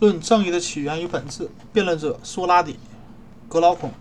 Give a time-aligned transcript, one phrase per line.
[0.00, 2.78] 论正义的起源与本质，辩论者苏拉底、
[3.48, 3.92] 格劳孔。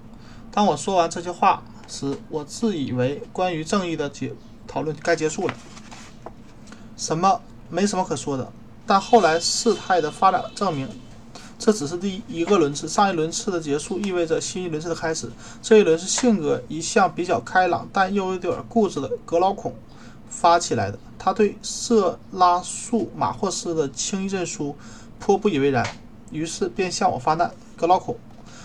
[0.52, 4.34] 当我说完这些话时，我自以为关于正义的结
[4.68, 5.54] 讨论该结束了，
[6.96, 8.52] 什么没什么可说的。
[8.86, 10.88] 但后来事态的发展证明，
[11.58, 15.30] 这只是第一个轮次，上一轮次的结束意味着新一轮次的开始。
[15.62, 19.76] 这一轮是性格一向比较开朗但又有点固执的格劳孔
[20.30, 21.00] 发起来的。
[21.20, 24.76] 他对色拉素马霍斯的轻易认输
[25.20, 25.86] 颇不以为然，
[26.32, 27.52] 于是便向我发难。
[27.76, 28.18] 格劳孔，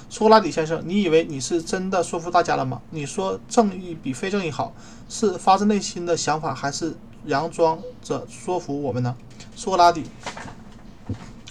[0.09, 2.81] 苏格拉底先生，你以为你是真的说服大家了吗？
[2.91, 4.73] 你说正义比非正义好，
[5.09, 6.97] 是发自内心的想法，还是
[7.27, 9.15] 佯装着说服我们呢？
[9.55, 10.05] 苏格拉底，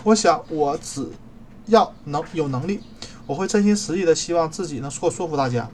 [0.03, 1.07] 我想我只
[1.67, 2.79] 要能有能力，
[3.27, 5.69] 我会真心实意的希望自己能够说服大家。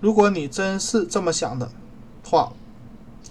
[0.00, 1.70] 如果你真是这么想的
[2.24, 2.52] 话，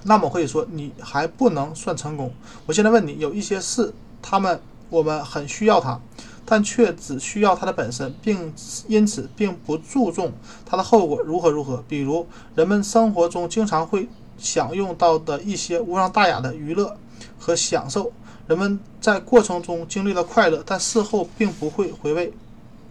[0.03, 2.31] 那么可以说你还不能算成功。
[2.65, 5.99] 我现在问你，有一些事，他们我们很需要它，
[6.45, 8.53] 但却只需要它的本身，并
[8.87, 10.31] 因此并不注重
[10.65, 11.83] 它的后果如何如何。
[11.87, 16.95] 比如人们生活中经常会享用到的一些无伤大雅的娱乐
[17.37, 18.11] 和享受，
[18.47, 22.31] 人们在过程中经历了快乐，但事后并不会回味，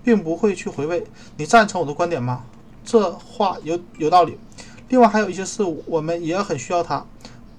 [0.04, 1.06] 并不会去回味。
[1.36, 2.44] 你赞成我的观点吗？
[2.84, 4.38] 这话有有道理。
[4.88, 7.04] 另外还有一些事物，我们也很需要它，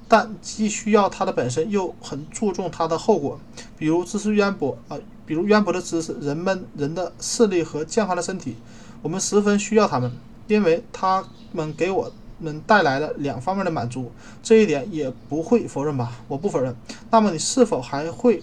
[0.08, 3.38] 但既需要它的本身，又很注重它的后果。
[3.78, 8.56] 比如知识渊博啊，比如渊博的知识，人们人的视力和健康的身体，
[9.02, 10.11] 我们十分需要它们，
[10.47, 14.11] 因为它们给我们带来了两方面的满足。
[14.42, 16.11] 这一点也不会否认吧？
[16.28, 16.75] 我不否认。
[17.11, 18.42] 那么你是否还会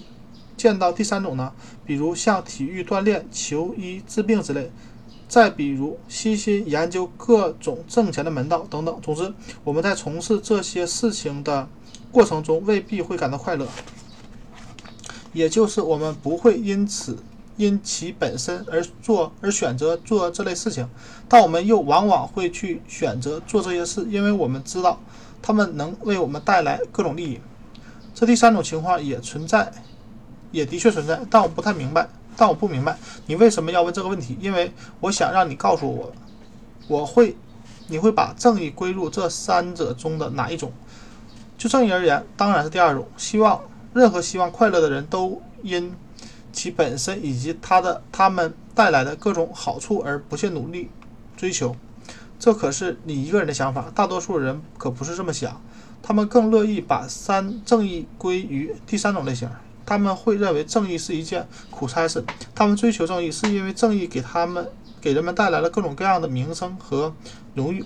[0.56, 1.52] 见到第三种呢？
[1.84, 4.70] 比如像体育锻炼、求医治病之类。
[5.26, 8.96] 再比如，悉心研究各种挣钱的门道等等。
[9.02, 9.32] 总之，
[9.64, 11.66] 我们在从事这些事情的
[12.12, 13.66] 过程中，未必会感到快乐，
[15.34, 17.18] 也就是我们不会因此
[17.58, 20.88] 因其本身而做而选择做这类事情。
[21.28, 24.98] 但我们又往往会去选择做这些事，因为我们知道
[25.42, 27.38] 他们能为我们带来各种利益。
[28.14, 29.70] 这第三种情况也存在，
[30.52, 32.08] 也的确存在，但我不太明白。
[32.36, 36.12] 但我不明白你为什么要问这个问题，因为我想让你告诉我，
[36.88, 37.36] 我会，
[37.86, 40.72] 你会把正义归入这三者中的哪一种？
[41.56, 43.06] 就正义而言，当然是第二种。
[43.16, 43.60] 希望
[43.94, 45.94] 任何希望快乐的人都因
[46.52, 50.90] 其本身以及他的他们带来的各种好处而不懈努力
[51.36, 51.74] 追求。
[52.38, 55.62] 这可是你一个人的想法，大多数人可不是这么想，
[56.02, 59.48] 他们更乐意把三正义归于第三种类型。
[59.86, 62.24] 他们会认为正义是一件苦差事。
[62.54, 64.66] 他们追求正义，是因为正义给他们、
[65.00, 67.14] 给人们带来了各种各样的名声和
[67.54, 67.84] 荣誉；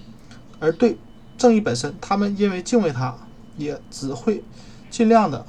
[0.61, 0.97] 而对
[1.37, 3.17] 正义本身，他们因为敬畏它，
[3.57, 4.43] 也只会
[4.89, 5.45] 尽量的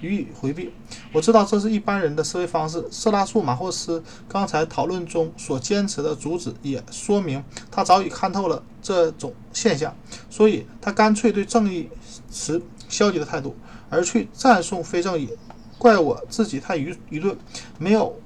[0.00, 0.72] 予以回避。
[1.12, 2.84] 我知道这是一般人的思维方式。
[2.90, 9.96] 色拉素马霍斯刚才讨论中所坚持的主旨，也说明他早已看透了这种现象，
[10.28, 11.88] 所以他干脆对正义
[12.30, 13.56] 持消极的态度，
[13.90, 15.30] 而去赞颂非正义。
[15.78, 17.36] 怪我自己太愚愚钝，
[17.78, 18.20] 没有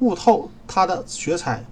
[0.00, 1.64] 悟透他的学才。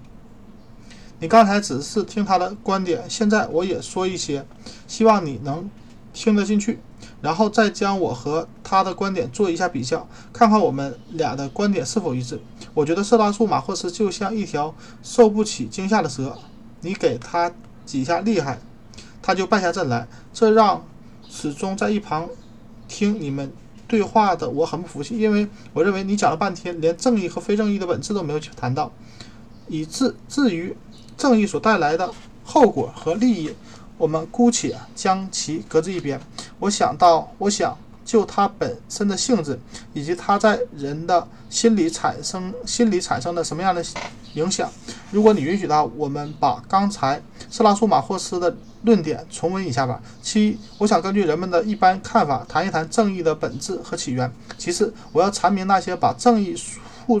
[1.19, 4.45] 你刚才只是听他的观点，现在我也说一些，
[4.87, 5.69] 希望你能
[6.13, 6.79] 听得进去，
[7.25, 12.39] 然后再将我和他的观点做一下比较，看看我们俩的观点是否一致。
[12.75, 16.37] 我觉得色拉素马霍斯就像一条受不起惊吓的蛇，
[16.81, 17.51] 你给他
[17.83, 18.59] 几下厉害，
[19.23, 20.85] 他就败下阵来，这让
[21.27, 22.29] 始终在一旁
[22.87, 23.51] 听你们。
[23.87, 28.91] 对话的我很不服气，因为我认为你讲了半天，连正义和非正义的本质都没有谈到，
[29.67, 30.75] 以至至于
[31.17, 32.11] 正义所带来的
[32.43, 33.51] 后果和利益，
[33.97, 36.19] 我们姑且将其搁置一边。
[36.59, 39.59] 我想到，我想就它本身的性质，
[39.93, 43.83] 以及它在人的心理产生心理产生的什么样的
[44.33, 44.69] 影响。
[45.11, 48.55] 如果你允许的话，我们把刚才斯拉苏马霍斯的。
[48.85, 49.99] 论点重温一下吧。
[50.21, 54.31] 其一，我想根据人们的一般看法谈一谈正义的本质和起源。
[54.59, 57.19] 其次，我要阐明那些把正义付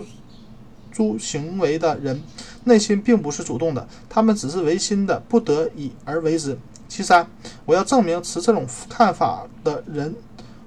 [0.91, 2.21] 诸行为的人
[2.65, 6.57] 内心并不是主动的，他们只是违心的不得已而为之。
[6.87, 7.27] 其三，
[7.65, 10.13] 我要证明持这种看法的人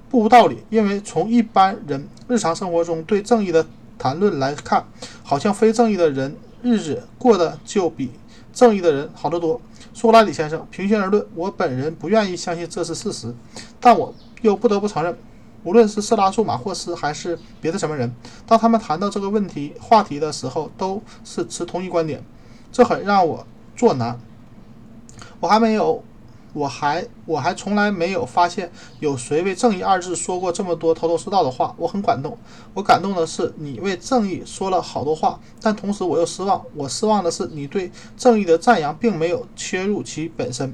[0.09, 3.65] 不无道理，因为从一般人日常生活中对正义的
[3.97, 4.85] 谈论来看，
[5.23, 8.11] 好像非正义的人日子过得就比
[8.51, 9.61] 正义的人好得多。
[9.93, 13.33] 苏格拉底先生，平心而论，我本人不愿意相信这是事实，
[13.79, 15.17] 但我又不得不承认，
[15.63, 18.13] 无论是色拉素马霍斯还是别的什么人，
[18.47, 22.23] 当他们谈到这个问题话题的时候，都是持同一观点，
[22.71, 23.45] 这很让我
[23.75, 24.19] 作难。
[25.39, 26.03] 我还没有
[26.53, 32.37] 我还我还从来没有发现有谁为正义二字说过这么多头头是道的话，我很感动。
[32.73, 36.63] 我感动的是你为正义说了好多话，但同时我又失望。
[36.73, 40.73] 我失望的是你对正义的赞扬并没有切入其本身。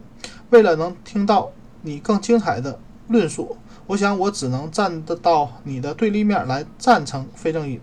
[0.51, 1.51] 为了能听到
[1.81, 7.79] 你更精彩的论述，我想我只能站得到你的对立面来赞成非正义，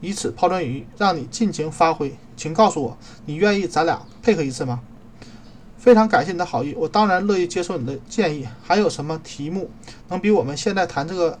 [0.00, 2.16] 以此抛砖引玉，让你尽情发挥。
[2.36, 4.80] 请告诉我，你愿意咱俩配合一次吗？
[5.76, 8.48] 非常感谢你的好意，我当然乐意接受你的建议。
[8.62, 9.70] 还有什么题目
[10.08, 11.38] 能比我们现在谈这个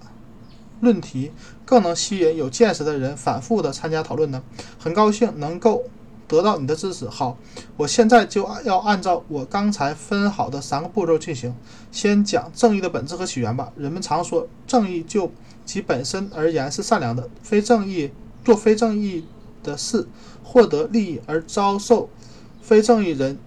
[0.80, 1.32] 论题
[1.64, 4.42] 更能吸引有见识的人反复的参加讨论呢？
[4.78, 5.84] 很高兴能够
[6.26, 7.08] 得到你的支持。
[7.08, 7.36] 好，
[7.76, 11.54] 我现在就要按照我刚才分好的三个步骤进行。
[11.90, 13.72] 先讲正义的本质和起源吧。
[13.76, 15.30] 人们常说，正义就
[15.64, 18.10] 其本身而言是善良的，非正义
[18.44, 19.24] 做非正义
[19.62, 20.06] 的事，
[20.42, 22.08] 获得利益而遭受
[22.60, 23.38] 非正义人。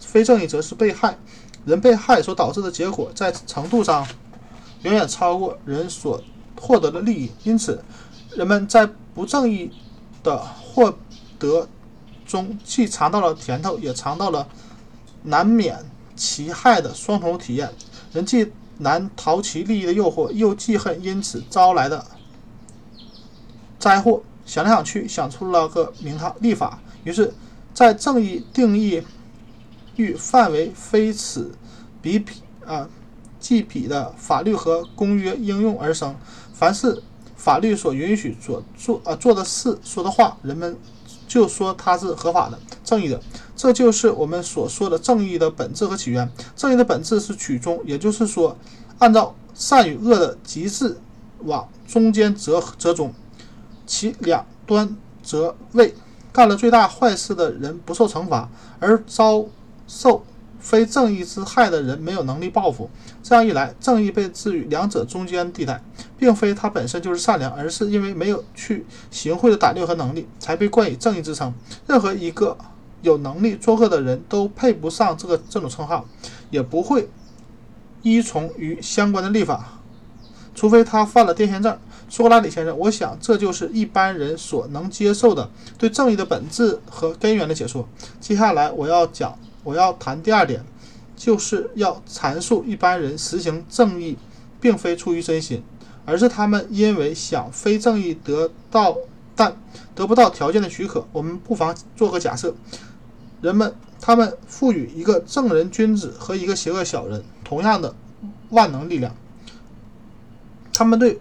[0.00, 1.16] 非正义则是被害，
[1.64, 4.04] 人被害所导致的结果，在程度上
[4.82, 6.20] 远远超过人所
[6.60, 7.30] 获得的利益。
[7.44, 7.84] 因此，
[8.34, 9.70] 人们在不正义
[10.24, 10.92] 的获
[11.38, 11.68] 得
[12.32, 14.48] 中，既尝到了甜头，也尝到了
[15.24, 15.78] 难免
[16.16, 17.70] 其害的双重体验。
[18.12, 22.04] 人既难逃其利益的诱惑，又记恨因此招来的
[23.78, 24.22] 灾祸。
[24.46, 26.80] 想来想去，想出了个名堂——立法。
[27.04, 27.32] 于是，
[27.74, 29.02] 在正义定义。
[29.96, 31.52] 域范围非此
[32.00, 32.32] 彼彼
[32.64, 32.88] 啊，
[33.38, 36.16] 即彼的法律和公约应用而生。
[36.54, 37.02] 凡是
[37.36, 40.78] 法律所允许所做啊做的事、说的话，人们
[41.32, 43.18] 就说它是合法的、正义的。
[43.56, 46.30] 这就是我们所说的正义的本质和起源。
[46.54, 48.56] 正义的本质是取中，也就是说，
[48.98, 50.98] 按照善与恶的极致
[51.44, 53.14] 往中间折折中，
[53.86, 55.94] 其两端则位
[56.32, 59.46] 干了最大坏事的人不受惩罚，而遭。
[59.88, 60.24] 受
[60.62, 62.88] 非正义之害的人没有能力报复，
[63.22, 65.82] 这样一来，正义被置于两者中间地带，
[66.16, 71.52] 并非他本身就是善良，而是因为没有去行贿的胆略和能力，才被冠以正义之称。
[71.88, 72.56] 任何一个
[73.02, 76.06] 有能力作恶的人都配不上这个这种称号，
[76.50, 77.10] 也不会
[78.02, 79.80] 依从于相关的立法，
[80.54, 81.76] 除非他犯了癫痫症。
[82.08, 87.88] 苏格拉底先生，我想这就是一般人所能接受的对正义的本质和根源的解说。
[88.20, 89.36] 接下来我要讲。
[89.64, 90.64] 我要谈第二点，
[91.16, 94.16] 就是要阐述一般人实行正义，
[94.60, 95.62] 并非出于真心，
[96.04, 98.96] 而是他们因为想非正义得到，
[99.34, 99.56] 但
[99.94, 101.06] 得不到条件的许可。
[101.12, 102.54] 我们不妨做个假设：
[103.40, 107.94] 人们他们赋予一个正人君子和一个邪恶小人同样的
[108.50, 109.14] 万能力量，
[110.72, 111.20] 他们对，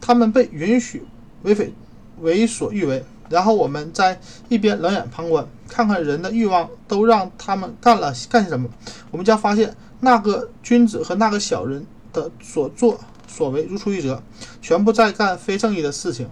[0.00, 1.04] 他们被允许
[1.42, 1.72] 为非
[2.20, 3.04] 为所欲为。
[3.32, 4.20] 然后我们在
[4.50, 8.68] 一边冷眼旁观，看看人的欲望都让他们干了干些什么，
[9.10, 14.22] 我们将发现那个君子和那个小人的所作所为如出一辙，
[14.60, 16.28] 全部在干非正义的事情。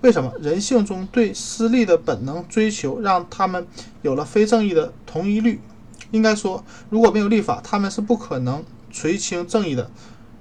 [0.00, 0.32] 为什么？
[0.40, 3.66] 人性中对私利的本能追求，让他们
[4.00, 5.60] 有了非正义的同一律。
[6.10, 9.90] 应该说，如果没有立法，他们是不可能垂青正义的。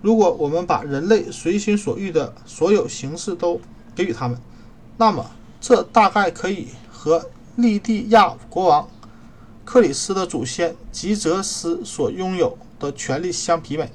[0.02, 3.60] 如果我们把人类随心所欲的所有形式都
[3.94, 4.40] 给予他们，
[4.96, 5.30] 那么。
[5.62, 8.88] 这大概可以和利蒂亚国王
[9.66, 13.92] 克里斯的祖先吉泽斯所拥有的权力相媲美。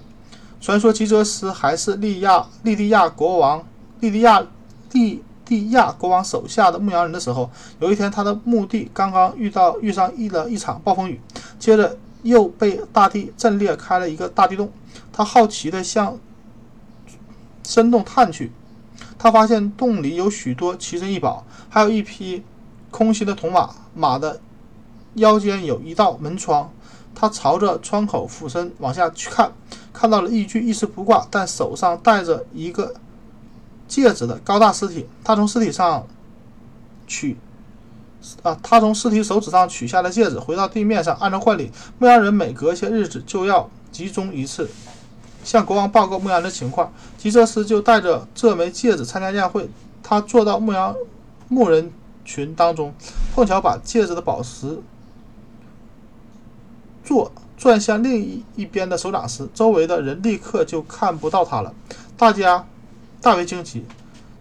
[0.61, 3.67] 传说吉泽斯还是利亚利蒂亚国王
[4.01, 4.47] 利蒂亚
[4.93, 7.51] 利蒂亚国王手下的牧羊人的时候，
[7.81, 11.21] 有一天他的墓地刚刚遇到遇上一了一场暴风雨，
[11.59, 14.71] 接着又被大地震裂开了一个大地洞。
[15.13, 16.19] 他好奇地向
[17.67, 18.53] 深洞探去。
[19.25, 22.43] 他发现洞里有许多奇珍异宝，还有一匹
[22.91, 24.39] 空心的铜马，马的
[25.15, 26.71] 腰间有一道门窗。
[27.15, 29.51] 他朝着窗口俯身往下去看，
[29.95, 32.97] 看到了一具一丝不挂但手上戴着一个
[33.89, 35.07] 戒指的高大尸体。
[35.25, 36.07] 他从尸体上
[37.07, 37.39] 取
[38.43, 41.17] 啊，他从尸体手指上取下了戒指，回到地面上。
[41.17, 44.69] 按照惯例，牧羊人每隔些日子就要集中一次。
[45.45, 49.69] 向国王报告牧羊人的情况，吉泽斯就带着这枚戒指参加宴会。
[50.03, 50.95] 他坐到牧羊
[51.49, 51.93] 牧人
[52.25, 52.93] 群当中，
[53.35, 54.81] 碰巧把戒指的宝石
[57.05, 61.73] 座转向另一一边的手掌时，周围的人立刻就看不到他了。
[62.17, 62.67] 大家
[63.21, 63.85] 大为惊奇，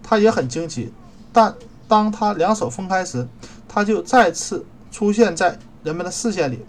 [0.02, 0.92] 他也很惊奇。
[1.32, 1.54] 但
[1.88, 3.28] 当他两手分开时，
[3.68, 6.60] 他就再次出现在人们的视线里。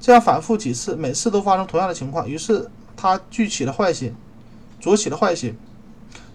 [0.00, 2.26] 这样反复几次，每次都发生同样的情况。
[2.26, 2.70] 于是。
[3.02, 4.14] 他聚起了坏心，
[4.78, 5.56] 着起了坏心，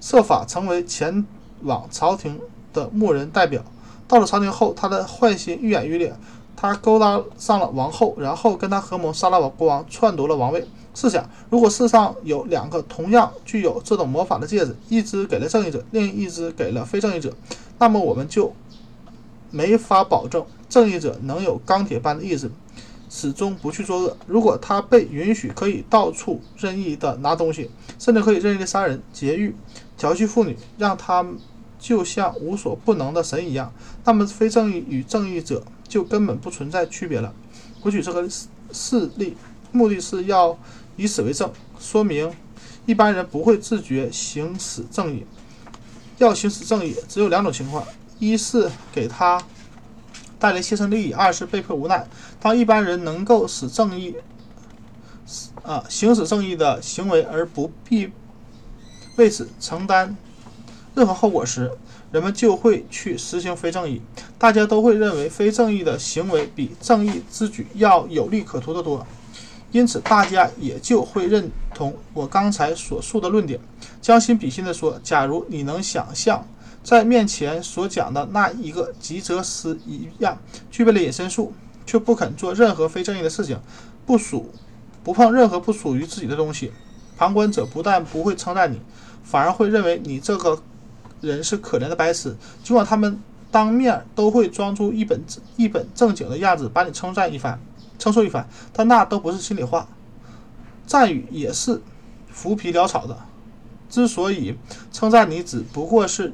[0.01, 1.25] 设法成为前
[1.63, 2.38] 往朝廷
[2.74, 3.63] 的牧人代表。
[4.05, 6.13] 到了朝廷后，他的坏心愈演愈烈。
[6.57, 10.67] 他勾搭上了王后，然后跟他合谋杀了王国王，篡夺了王位。
[10.93, 17.33] 试想，如果世上有两个同样具有这种魔法的戒指，一只给了正义者，另一只给了非正义者，
[17.79, 18.51] 那么我们就
[19.51, 22.51] 没法保证正义者能有钢铁般的意志，
[23.09, 24.17] 始终不去作恶。
[24.27, 29.55] 如果他被允许可以到处任意的拿东西，甚至可以任意的杀人、劫狱、
[29.97, 31.25] 调戏妇女，让他
[31.79, 33.71] 就像无所不能的神一样，
[34.03, 37.33] 那么非正义与正义者就根本不存在区别了。
[37.81, 38.27] 我举这个
[38.71, 39.35] 事例，
[39.71, 40.57] 目的是要。
[40.99, 42.33] 以此为证，说明
[42.87, 45.23] 一般人不会自觉行使正义。
[46.17, 47.85] 要行使正义，只有两种情况：
[48.17, 49.39] 一是给他
[50.39, 52.08] 带来切身利益；二是被迫无奈。
[52.39, 54.15] 当一般人能够使正义，
[55.63, 58.12] 啊，行使正义的行为而不必
[59.17, 60.15] 为此承担
[60.96, 61.72] 任何后果时，
[62.12, 64.01] 人们就会去实行非正义。
[64.38, 69.06] 大家都会认为非正义的行为比正义之举要有利可图得多。
[69.72, 73.60] 因此，大家也就会认同我刚才所述的论点。
[74.01, 76.48] 将心比心地说，假如你能想象
[76.88, 80.38] 在面前所讲的那一个吉泽斯一样，
[80.72, 81.53] 具备了隐身术，
[81.86, 83.60] 却不肯做任何非正义的事情，
[84.06, 84.53] 不属
[85.03, 86.72] 不碰任何不属于自己的东西，
[87.17, 88.79] 旁观者不但不会称赞你，
[89.22, 90.63] 反而会认为你这个
[91.20, 92.38] 人是可怜的白痴。
[92.63, 95.22] 尽管他们当面都会装出一本
[95.58, 97.60] 一本正经的样子，把你称赞一番。
[98.00, 99.89] 称颂一番，但那都不是心里话，
[100.86, 101.82] 赞语也是
[102.32, 103.17] 浮皮潦草的。
[103.89, 104.56] 之所以
[104.94, 106.34] 称赞你，只不过是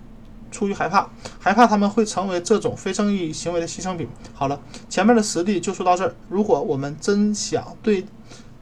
[0.54, 4.08] 出于害怕，害怕他们会成为这种非正义行为的牺牲品。
[4.34, 6.16] 好了，前面的实例就说到这儿。
[6.30, 8.06] 如果我们真想对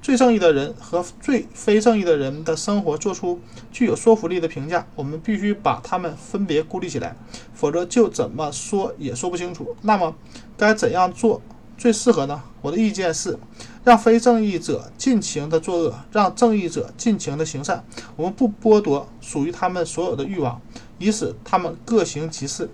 [0.01, 3.39] 最正义的人和最非正义的人的生活做出
[3.71, 7.15] 具有说服力的评价，我们必须把他们分别孤立起来，
[7.53, 9.75] 否则就怎么说也说不清楚。
[9.81, 10.15] 那么
[10.57, 11.41] 该怎样做？
[11.77, 12.39] 最适合呢？
[12.61, 13.39] 我的意见是，
[13.83, 17.83] 让非正义者尽情的作恶，让正义者尽情的行善。
[18.15, 20.61] 我们不剥夺属于他们所有的欲望，
[21.01, 22.69] 以使他们各行其事，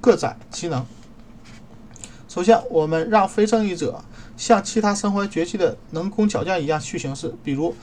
[0.00, 0.86] 各展其能。
[2.28, 4.04] 首先，我们让非正义者
[4.36, 7.74] 像其他身怀绝技的能工巧匠一样去行事，比如。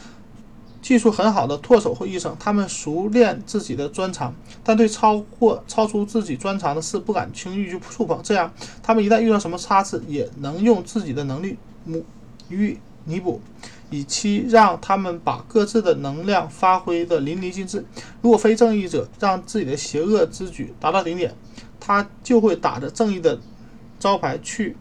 [0.81, 8.17] 技术很好的舵手或医生，他们熟练自己的专长，但对超过超出自己专长的事不敢轻易去触碰。
[8.23, 8.49] 这样，
[8.81, 11.57] 他们一旦遇到什么差池，也能用自己的能力
[12.47, 13.41] 予以弥补，
[13.89, 17.85] 以期让他们把各自的能量发挥的淋漓尽致。
[18.21, 21.35] 如果非正义者让自己的邪恶之举达到顶点，
[21.79, 23.39] 他就会打着正义的
[23.99, 24.75] 招牌去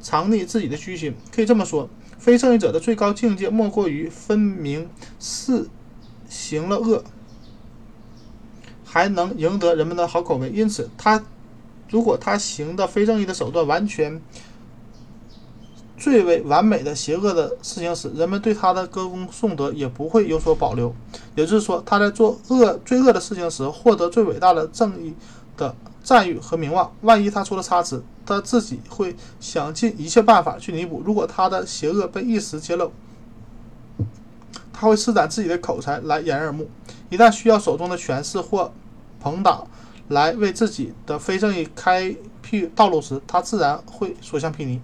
[0.00, 1.14] 藏匿自己的居心。
[1.34, 1.88] 可以这么说。
[2.18, 4.88] 非正义者的最高境界，莫过于分明
[5.20, 5.68] 是
[6.28, 7.04] 行了恶，
[8.84, 10.50] 还能赢得人们的好口碑。
[10.50, 11.24] 因此，他
[11.88, 14.20] 如果他行的非正义的手段完全
[15.96, 20.94] 最为完美的邪恶的事情时，人们对他的歌功颂德也不会有所保留。
[21.34, 25.14] 也就是说，他在做恶最恶的事情时，获得最伟大的正义
[25.56, 26.92] 的赞誉和名望。
[27.00, 31.02] 万一他出了差池，他自己会想尽一切办法去弥补。
[31.04, 32.92] 如果他的邪恶被一时揭露，
[34.72, 36.68] 他会施展自己的口才来掩人耳目。
[37.08, 38.70] 一旦需要手中的权势或
[39.18, 39.66] 朋党
[40.08, 44.78] 来为自己的非正义开辟道路时，他自然会所向披靡。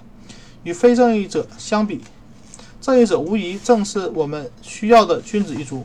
[0.64, 2.00] 与非正义者相比，
[2.80, 5.84] 正义者无疑正是我们需要的君子一族。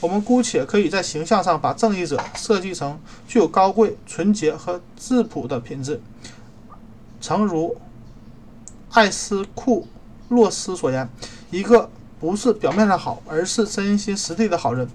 [0.00, 6.00] 我们姑且可以在形象上把正义者设计成具有高贵、纯洁和质朴的品质。
[7.20, 7.76] 诚如
[8.90, 9.88] 艾斯库
[10.28, 11.08] 洛斯所言，
[11.50, 14.88] 一个不是表面上好，而是真心实地的好人，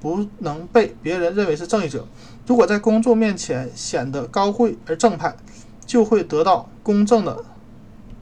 [0.00, 2.06] 不能被别人认为是正义者。
[2.46, 5.36] 如果在公众面前显得高贵而正派，
[5.84, 7.44] 就会得到公正的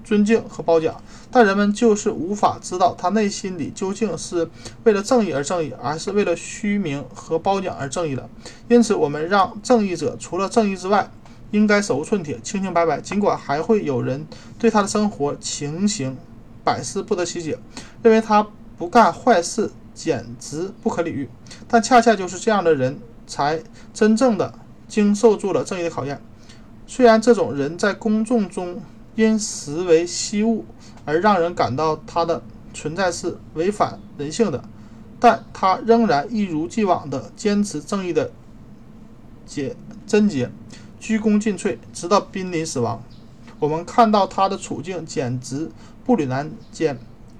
[0.06, 0.94] 尊敬和褒奖。
[1.30, 4.48] 但人们就是无法知道他内心里究竟是
[4.84, 8.26] 为了正义而正义，而是为了虚名和褒奖而正义的。
[8.68, 11.10] 因此，我们让正义者除了正义之外，
[11.50, 14.26] 应该手无寸铁、清清白白，尽管还会有人
[14.58, 16.16] 对他的生活情形
[16.64, 17.58] 百思不得其解，
[18.02, 18.46] 认为他
[18.78, 21.28] 不干坏事简直不可理喻。
[21.68, 24.54] 但恰恰就是这样的人才真正的
[24.88, 26.20] 经受住了正义的考验。
[26.86, 28.80] 虽然这种人在公众中
[29.16, 30.64] 因实为稀物
[31.04, 32.42] 而让人感到他的
[32.72, 34.62] 存在是违反人性的，
[35.18, 38.30] 但他仍然一如既往地坚持正义的
[39.44, 39.74] 节
[40.06, 40.50] 贞洁。
[41.00, 43.02] 鞠躬尽瘁，直到濒临死亡。
[43.58, 45.70] 我们看到他的处境简直
[46.04, 46.98] 步履难艰。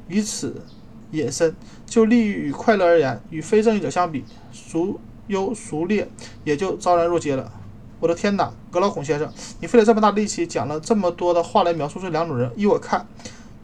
[0.08, 0.62] 以此
[1.10, 1.54] 引申，
[1.84, 6.08] 就利益与快乐而言，与非正义者相比，孰优孰劣
[6.44, 7.52] 也就昭然若揭了。
[7.98, 13.06] 我的天哪，格老孔先生，你费了这么大力气讲了这么多的话来描述这两种人，依我看，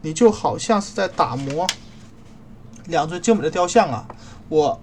[0.01, 1.67] 你就好像是在打磨
[2.87, 4.07] 两尊精美的雕像啊，
[4.49, 4.81] 我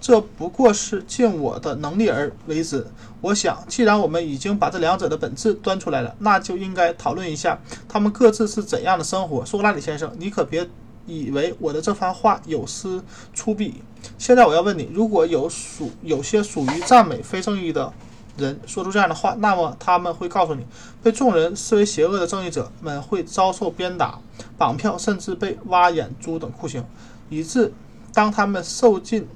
[0.00, 2.86] 这不过是尽我的能力而为之。
[3.22, 9.44] 我想，既然我们已经把这两者的本质端出来了，那就应该讨论一下他们各自是怎样的生活。
[9.44, 10.68] 苏格拉底先生，你可别
[11.06, 13.02] 以为我的这番话有失
[13.34, 13.72] 粗鄙。
[14.16, 17.92] 现在我要问你，如果有属有些属于赞美非正义的
[18.36, 20.66] 人说出这样的话，那么他们会告诉你，
[21.02, 24.18] 被众人视为邪恶的正义者们会遭受鞭打、
[24.56, 26.84] 绑票，甚至被挖眼珠等酷刑，
[27.28, 27.72] 以致
[28.12, 29.26] 当他们受尽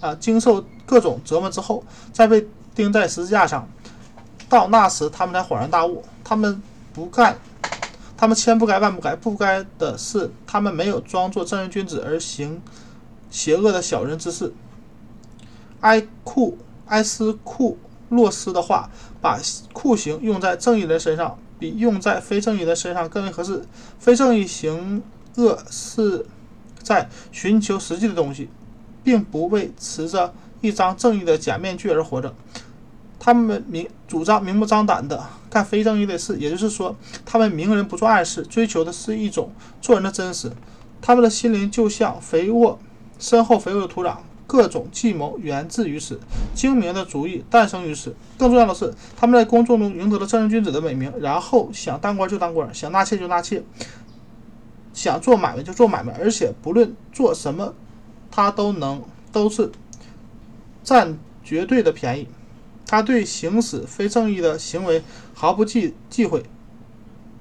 [0.00, 2.46] 啊经受各种折磨之后，再被。
[2.72, 3.68] 钉在十字架上，
[4.48, 6.62] 到那时他们才恍然大悟，他们
[6.94, 7.36] 不干，
[8.16, 12.62] 他们千不该万不该，不该的是他们没有装作正人君子而行
[13.28, 14.54] 邪恶的小人之事。
[15.80, 17.76] 埃库埃斯库
[18.10, 18.90] 洛斯的话，
[19.20, 19.40] 把
[19.72, 23.64] 酷刑用在正义人身上，比用在非正义人身上更为合适。
[23.98, 25.02] 非正义行
[25.36, 26.26] 恶是
[26.82, 28.48] 在寻求实际的东西，
[29.02, 30.34] 并不为持着。
[30.62, 32.34] 一张正义的假面具而活着，
[33.18, 39.50] 他们明主张明目张胆的干非正义的事，也就是说，他们明人不做暗事，追求的是一种
[39.80, 40.52] 做人的真实。
[41.00, 42.78] 他们的心灵就像肥沃、
[43.18, 44.18] 深厚、肥沃的土壤，
[44.50, 46.18] 各种计谋源自于此，
[46.56, 48.16] 精明的主意诞生于此。
[48.36, 53.62] 更重要的是，他们在公众中赢得了正人君子的美名，然后想当官就当官，想纳妾就纳妾，
[54.92, 57.72] 想做买卖就做买卖，而且不论做什么，
[58.28, 59.70] 他都能都是。
[60.82, 62.26] 占绝对的便宜，
[62.86, 66.42] 他对行使非正义的行为毫不忌忌讳、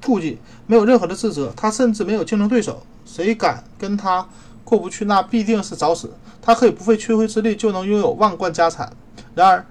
[0.06, 0.38] 顾忌，
[0.68, 1.51] 没有任何的自责。
[1.58, 4.28] 他甚至没有竞争对手，谁敢跟他
[4.69, 6.13] 过不去，那必定是找死。
[6.39, 8.93] 他可以不费吹灰之力就能拥有万贯家产，
[9.33, 9.65] 然而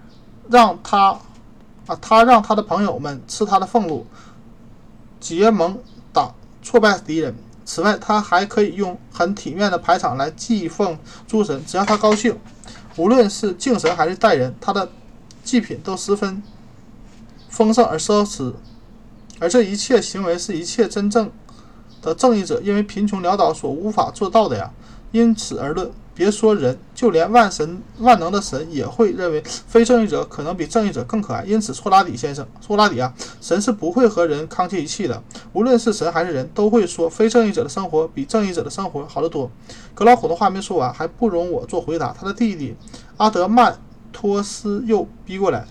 [0.51, 1.19] 让他
[1.87, 4.05] 啊，他让他的朋友们吃他的俸禄，
[5.21, 5.79] 结盟
[6.13, 7.35] 党挫败敌人。
[7.65, 12.37] 此外，他还可以用很体面的排场来祭奉诸神，只要他高兴。
[12.97, 14.91] 无论是敬神还是待人，他的
[15.45, 16.43] 祭品都十分
[17.49, 18.55] 丰盛而奢侈，
[19.39, 21.31] 而这一切行为是一切真正
[22.03, 24.71] 的正义者因为贫穷潦倒所无法做到的呀。
[25.11, 31.45] 因此而论，别说人，就连万神万能的神也会认为非正义者可能比正义者更可爱。
[31.45, 35.23] 因此，苏拉底先生，苏拉底啊，神是不会和人康接一气的。
[35.53, 39.51] 无论是神还是人，都会说非正义者的生活比正义者的生活好得多。
[39.95, 42.15] 格劳孔的话没说完，还不容我做回答。
[42.19, 42.77] 他的弟弟
[43.17, 43.79] 阿德曼
[44.13, 45.67] 托斯又逼过来。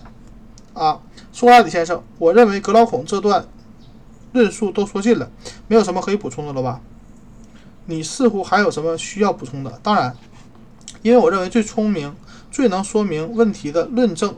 [0.72, 1.00] 啊，
[1.32, 3.46] 苏拉底先生，我认为格劳孔这段
[4.32, 5.30] 论述都说尽了，
[5.66, 6.80] 没有什么可以补充的了吧？
[7.88, 9.80] 你似乎还有什么需要补充的？
[9.82, 10.16] 当然，
[11.02, 12.14] 因为我认为最聪明、
[12.50, 14.32] 最能说明问题的论证、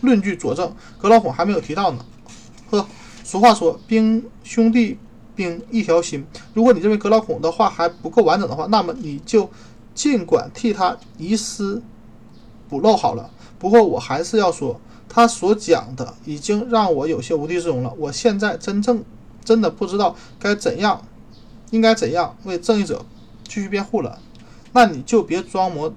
[0.00, 2.04] 论据佐证，格老孔还没有提到呢。
[2.70, 2.86] 呵，
[3.22, 4.98] 俗话说，兵兄弟。
[5.36, 6.26] 兵一条心。
[6.52, 9.48] 如果你认为格老孔的话还不够完整的话，那么你就
[9.94, 11.80] 尽管替他遗失
[12.68, 13.30] 补漏好了。
[13.58, 17.94] 不过我还是要说，他所讲的已经让我有些无地自容了。
[17.96, 19.02] 我现在真正
[19.42, 21.00] 真的不知道该怎样，
[21.70, 23.04] 应该怎样为正义者
[23.44, 24.20] 继续辩护了。
[24.72, 25.94] 那你就别装模。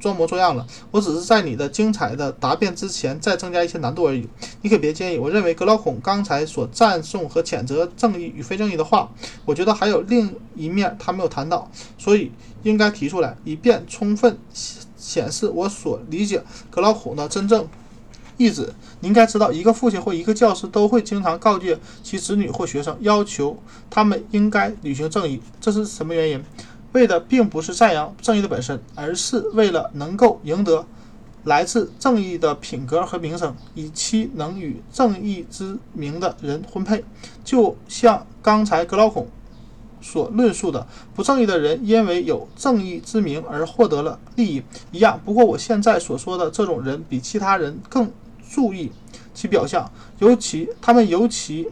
[0.00, 4.28] 装模作样了，我只是在你的精彩的答辩之前再增加一些难度而已。
[4.62, 5.16] 你可别介意。
[5.16, 9.12] 我认为格劳孔刚才所赞颂和谴责正义与非正义的话，
[9.44, 12.32] 我觉得还有另一面他没有谈到，所以
[12.64, 14.36] 应该提出来，以便充分
[14.96, 17.68] 显示我所理解格劳孔的真正
[18.36, 18.74] 意志。
[19.02, 23.56] 应该知道，一个父亲或一个教师都会经常告诫其子女或学生，要求
[23.90, 25.42] 他们应该履行正义。
[25.60, 26.42] 这是什么原因？
[26.92, 30.86] 为的并不是赞扬正义的本身，而是为了能够赢得
[31.44, 37.02] 来自正义的品格和名声，以期能与正义之名的人婚配。
[37.42, 39.26] 就像刚才格劳孔
[40.02, 45.18] 所论述的，不正义的人因为有正义之名而获得了利益一样。
[45.24, 48.10] 不过，我现在所说的这种人比其他人更
[48.52, 48.92] 注意
[49.32, 51.68] 其表象，尤其他们尤其。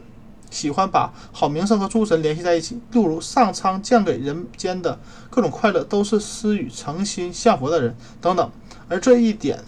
[0.53, 4.99] 喜欢把好名声和诸神联系在一起，例如上苍降给人间的
[5.31, 8.51] 各种快乐都是施予诚心向佛的人等等。
[8.89, 9.61] 而这一点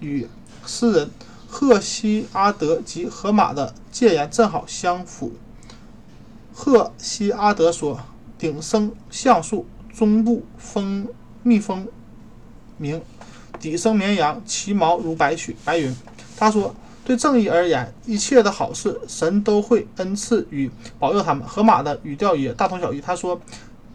[0.00, 0.26] 与
[0.64, 1.10] 诗人
[1.46, 5.32] 赫西阿德及荷马的戒言正好相符。
[6.54, 8.00] 赫西阿德说
[8.38, 11.06] ：“顶生橡树，中部蜂
[11.42, 11.86] 蜜蜂
[12.78, 13.02] 鸣，
[13.60, 15.94] 底生绵羊，其毛如白雪白云。”
[16.44, 16.74] 他说。
[17.04, 21.44] 对正义而言，一切的好事，神都会恩赐与保佑他们。
[21.44, 23.00] 河马的语调也大同小异。
[23.00, 23.40] 他说：“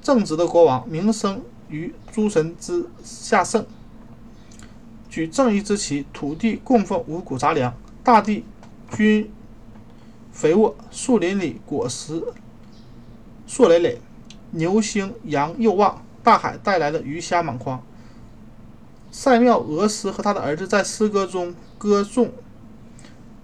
[0.04, 3.66] 正直的国王，名声于诸神之下圣，
[5.10, 8.44] 举正义之旗，土地供奉五谷杂粮，大地
[8.94, 9.32] 均
[10.34, 12.22] 肥沃，树林里果实
[13.48, 14.02] 硕累累，
[14.52, 17.82] 牛兴羊又旺。”大海带来的鱼虾满筐。
[19.12, 22.32] 塞缪俄斯和他的儿子在诗歌中歌颂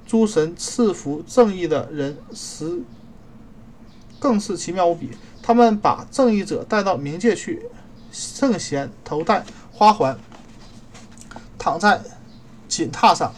[0.05, 2.81] 诸神赐福正义的人时，
[4.19, 5.11] 更是奇妙无比。
[5.41, 7.67] 他们把正义者带到冥界去，
[8.11, 10.17] 圣贤头戴花环，
[11.57, 12.01] 躺在
[12.67, 13.33] 锦榻上，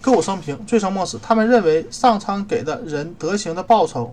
[0.00, 1.18] 歌舞升平，醉生梦死。
[1.22, 4.12] 他们认为上苍给的人德行的报酬。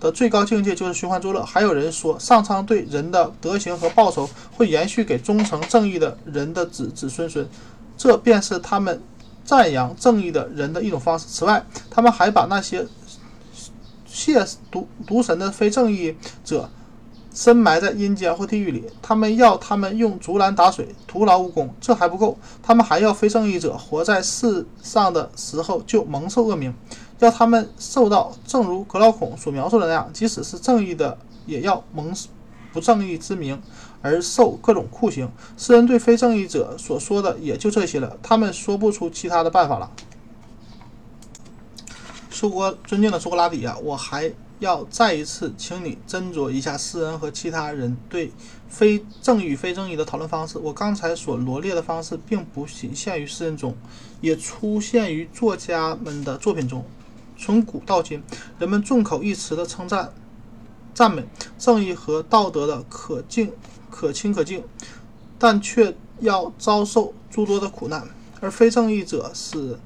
[0.00, 1.42] 的最高境界就是寻欢作乐。
[1.42, 7.48] 还有人说，上苍对人的德行和报酬会延续给忠诚正义的人的子子孙孙，
[7.96, 9.00] 这便是他们
[9.44, 11.26] 赞扬正义的人的一种方式。
[11.28, 12.86] 此外，他们还把那些
[14.08, 16.70] 亵渎渎神的非正义者
[17.34, 18.84] 深埋在阴间或地狱里。
[19.02, 21.74] 他们要他们用竹篮打水，徒劳无功。
[21.80, 26.74] 这还不够，他们还要非正义者活在世上的时候就蒙受恶名。
[27.20, 32.14] 要他们受到，正如格劳孔所描述的那样，即使是正义的，也要蒙
[32.72, 33.60] 不正义之名
[34.04, 35.26] 而受各种酷刑。
[35.56, 39.90] 诗人对非正义者所说的也就这些了，他们说不出其他的办法了。
[42.28, 48.30] 苏格，尊敬的苏格拉底啊，我还要再一次请你斟酌一下诗人和其他人对
[48.68, 50.58] 非正义与非正义的讨论方式。
[50.58, 53.74] 我刚才所罗列的方式，并不仅限于诗人中，
[54.20, 56.84] 也出现于作家们的作品中。
[57.38, 58.22] 从古到今，
[58.58, 60.12] 人们众口一词的称赞、
[60.94, 61.24] 赞美
[61.58, 63.52] 正义和道德的可敬、
[63.90, 64.62] 可亲、可敬，
[65.38, 68.02] 但却要遭受诸多的苦难；
[68.40, 69.78] 而非正义者是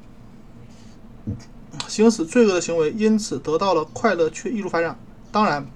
[1.89, 4.99] 行使罪恶的行为，因此得到了快乐，却一路发展。
[5.33, 5.67] 当然，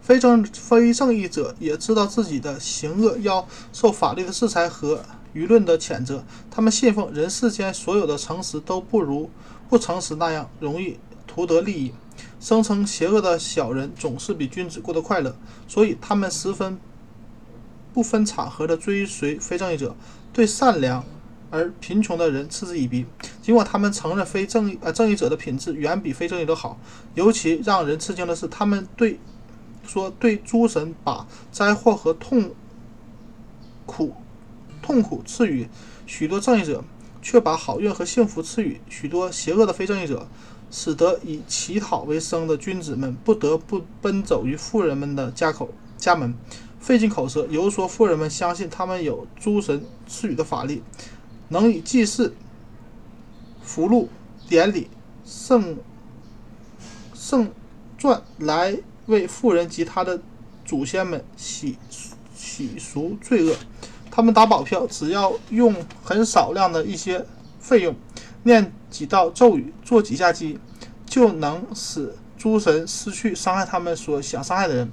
[0.00, 6.24] 非正非正义者也知道自己的行恶要受法律的制裁和舆论的谴责。
[6.50, 9.28] 他们信奉人世间所有的诚实都不如。
[9.70, 11.92] 不诚实那样容易图得利益，
[12.40, 16.78] 声称邪恶的小人总是比君子过得快乐，所以他们十分
[17.92, 19.96] 不分场合的追随非正义者，
[20.32, 21.04] 对善良
[21.50, 23.06] 而贫穷的人嗤之以鼻。
[23.42, 26.78] 尽管他们承认非正义呃正义者的品质远比非正义者好，
[27.14, 29.18] 尤其让人吃惊的是，他们对
[29.86, 32.52] 说对诸神把灾祸和痛
[33.86, 34.14] 苦
[34.80, 35.68] 痛苦赐予
[36.06, 36.84] 许多正义者。
[37.20, 40.28] 却把好运和幸福赐予许多邪恶的非正义者，
[40.70, 46.34] 使得以乞讨为生的君子们不得不奔走于富人们的家口家门，
[46.78, 50.82] 费尽口舌游说富人们相信他们有诸神赐予的法力，
[51.48, 52.34] 能以祭祀、
[53.62, 54.08] 福禄、
[54.48, 54.88] 典礼、
[55.24, 55.76] 圣
[57.14, 57.50] 圣
[57.96, 58.76] 传来
[59.06, 60.20] 为富人及他的
[60.64, 61.76] 祖先们洗
[62.34, 63.56] 洗赎罪恶。
[64.10, 67.24] 他们打保票，只要用很少量的一些
[67.60, 67.94] 费用，
[68.42, 70.58] 念几道咒语，做几下鸡，
[71.06, 74.90] 就能使诸神失去伤害他们所想伤害的人。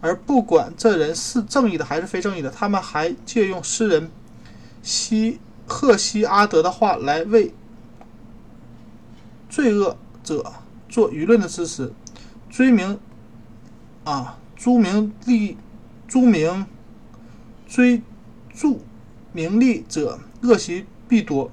[0.00, 4.10] 而不管这人是正义的还是非正义的，他们还借用诗人
[4.82, 7.52] 西赫西阿德的话来为
[9.48, 10.52] 罪恶者
[10.88, 11.92] 做舆论的支持，
[12.48, 12.98] 追名
[14.04, 15.56] 啊，诸名利，
[16.06, 16.66] 诸名
[17.66, 18.02] 追。
[18.52, 18.82] 助
[19.32, 21.50] 名利者恶习必多，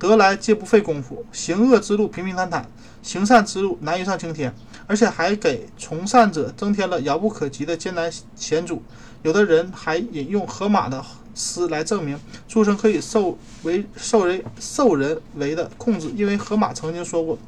[0.00, 1.24] 得来皆不费功夫。
[1.30, 2.66] 行恶之路平平坦坦，
[3.02, 4.52] 行善之路难于上青天，
[4.88, 8.82] 而且还给从善者增添了遥不可及的艰难险阻。
[9.22, 17.38] 有的人还引用荷马的诗来证明诸神可以受为受人受人为的控制，因为荷马曾经说过，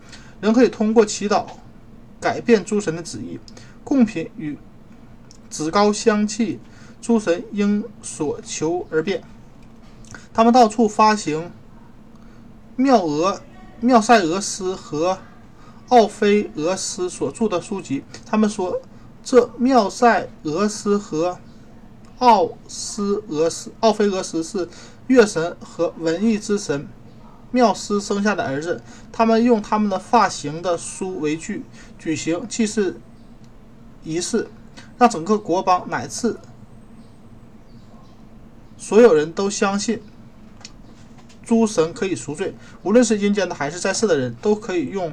[0.41, 1.47] 人可以通过祈祷
[2.21, 3.41] 改变诸神的旨意。
[3.83, 4.57] 贡品与
[5.51, 6.61] 趾高香气。
[7.01, 9.25] 诸神应所求而变，
[10.33, 11.51] 他们到处发行
[12.77, 13.41] 妙俄
[13.81, 15.19] 妙塞俄斯和
[15.89, 18.03] 奥菲俄斯所著的书籍。
[18.25, 18.81] 他们说，
[19.23, 21.39] 这妙塞俄斯和
[22.19, 24.69] 奥斯俄斯、奥菲俄斯是
[25.09, 26.89] 月神和文艺之神
[27.51, 28.83] 妙斯生下的儿子。
[29.11, 31.65] 他们用他们的发型的书为据，
[31.99, 32.99] 举行祭祀
[34.03, 34.49] 仪式，
[34.97, 36.39] 让整个国邦乃至。
[38.79, 40.03] 所有人都相信
[41.45, 45.13] 诸神可以赎罪，无论是阴间的还是在世的人，都可以用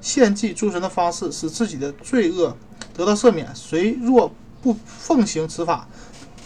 [0.00, 2.56] 献祭诸神的方式使自己的罪恶
[2.94, 3.48] 得到赦免。
[3.54, 5.88] 谁若不奉行此法，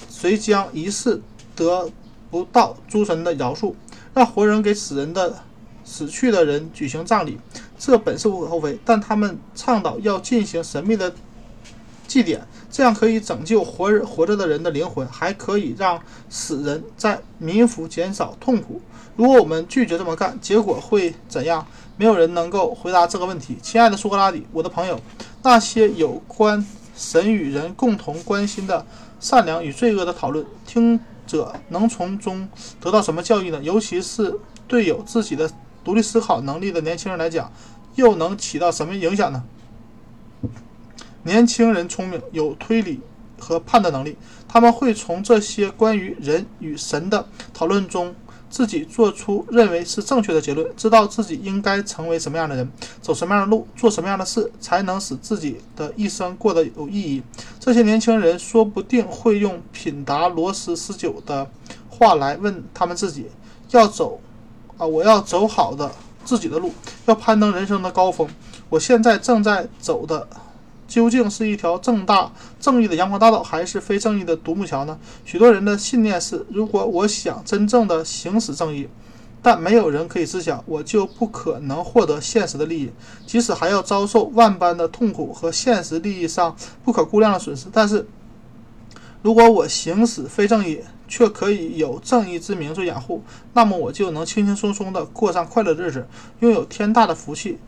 [0.08, 1.20] 谁将一世
[1.54, 1.90] 得
[2.30, 3.74] 不到诸神的饶恕。
[4.14, 5.42] 让活人给死人的
[5.84, 7.38] 死去的人举行葬礼，
[7.78, 8.78] 这本是无可厚非。
[8.84, 11.14] 但他们倡导要进行神秘的。
[12.06, 18.80] 祭典，这样可以拯救活人活着的人的灵魂，还可以让死人在冥府减少痛苦。
[19.16, 21.64] 如果我们拒绝这么干，结果会怎样？
[21.96, 23.56] 没有人能够回答这个问题。
[23.62, 25.00] 亲爱的苏格拉底，我的朋友，
[25.44, 28.84] 那些有关神与人共同关心的
[29.20, 30.98] 善良与罪恶的讨论，听
[31.28, 32.48] 者能从中
[32.80, 33.60] 得到什么教育呢？
[33.62, 35.48] 尤其是对有自己的
[35.84, 37.52] 独立思考能力的年轻人来讲，
[37.94, 39.44] 又能起到什么影响呢？
[41.22, 43.00] 年轻人聪明，有推理
[43.38, 44.16] 和判断能力，
[44.48, 48.16] 他们会从这些关于人与神的讨论中。
[48.54, 52.70] 自己做出认为是正确的结论，知道自己应该成为什么样的人，
[53.02, 57.20] 走什么样的路，做什么样的事，才能使自己的一生过得有意义。
[57.58, 61.50] 这些年轻人说不定会用品达罗斯十九的
[61.90, 63.26] 话来问他们自己：
[63.72, 64.20] 要走
[64.78, 65.90] 啊，我要走好的
[66.24, 66.72] 自己的路，
[67.06, 68.28] 要攀登人生的高峰。
[68.68, 70.28] 我现在正在走的。
[70.86, 74.98] 究竟是一条正大正义的阳光大道，还是非正义的独木桥呢？
[75.24, 78.88] 许多人的信念是：如果我想真正的行使正义，
[79.42, 82.90] 但没有人可以知晓，我就不可能获得现实的利益，
[83.26, 87.66] 即使还要遭受万般的痛苦和现实利益上不可估量的损失。
[87.72, 88.06] 但是，
[89.22, 96.06] 如果我行使非正义，却可以有正义之名做掩护，那么我就能轻轻松松地过上快乐的日子，
[96.40, 97.58] 拥有天大的福气。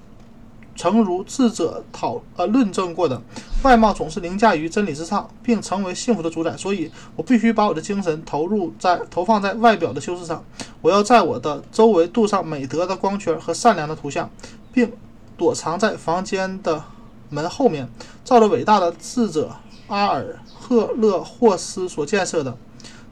[0.76, 3.20] 诚如智者讨呃论证过的，
[3.62, 6.56] 外貌总是凌驾于真理之上，并成为幸福的主宰。
[6.56, 10.44] 所以我必须把我的精神投入在投放在外表的修饰上。
[10.82, 14.30] 我要在我的周围镀上美德的光圈和善良的图像，
[14.72, 14.92] 并
[15.36, 16.84] 躲藏在房间的
[17.30, 17.88] 门后面，
[18.22, 19.56] 照着伟大的智者
[19.88, 22.56] 阿尔赫勒霍斯所建设的，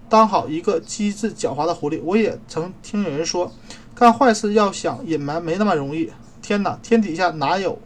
[0.09, 2.01] 当好一个机智狡猾的狐狸。
[2.05, 3.51] 我也曾听有人说，
[3.95, 6.11] 干坏事要想隐瞒没那么容易。
[6.45, 7.79] 天哪，天底下哪有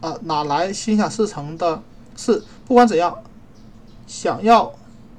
[0.00, 0.16] 啊？
[0.22, 1.82] 哪来心想事成的
[2.14, 2.44] 事？
[2.64, 3.24] 不管怎样，
[4.06, 4.72] 想要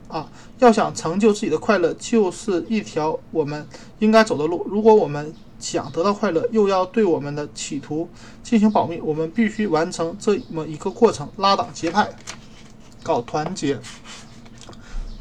[0.08, 3.68] 啊，要想成就自己的快乐，就是一条我们
[4.00, 4.66] 应该走的路。
[4.66, 8.08] 如果我们想得到快乐，又要对我们的企图
[8.42, 12.10] 进行保密，我们必须完成这么一个过程：拉党结派，
[13.04, 13.78] 搞团结，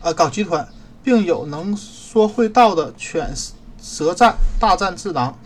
[0.01, 0.69] 啊，搞集团，
[1.03, 3.35] 并有能说会道的犬
[3.83, 5.37] 舌战，大战智囊。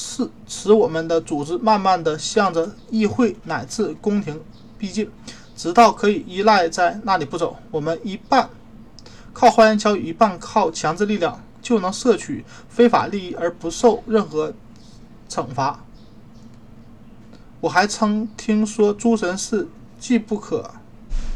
[0.00, 4.40] 是使我们的组织慢慢的向着议会乃至宫廷
[4.78, 5.10] 逼近，
[5.56, 7.56] 直到可以依赖在那里不走。
[7.72, 8.48] 我们一半
[9.32, 14.54] 靠花言巧语，一半靠强制力量，就能摄取非法利益而不受任何
[15.28, 15.84] 惩罚。
[17.60, 19.66] 我还曾听说诸神是
[19.98, 20.70] 既不可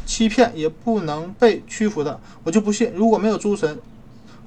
[0.05, 2.17] 欺骗，也不能被屈服的。
[2.45, 3.77] 我就不信，如果没有诸神。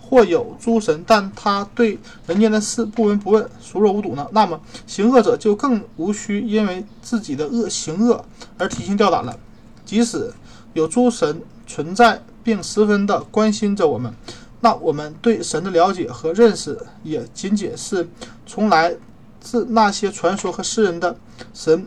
[0.09, 4.25] 或有诸神，但他对人间的事不闻不问，熟若无睹呢？
[4.31, 8.25] 那么行恶者就更无需因为自己的恶行恶
[8.57, 9.37] 而提心吊胆了。
[9.85, 10.33] 即使
[10.75, 14.15] 有诸神存在，并十分的关心着我们，
[14.61, 18.09] 那我们对神的了解和认识也仅仅是
[18.47, 18.95] 从来
[19.41, 21.17] 自那些传说和诗人的
[21.53, 21.87] 神